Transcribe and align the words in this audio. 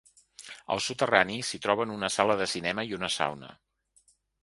Al 0.75 0.81
soterrani 0.85 1.37
s'hi 1.51 1.61
troben 1.67 1.95
una 1.99 2.11
sala 2.17 2.41
de 2.43 2.51
cinema 2.57 2.89
i 2.91 3.01
una 3.01 3.15
sauna. 3.21 3.57